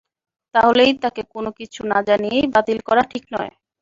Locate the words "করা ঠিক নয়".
2.87-3.51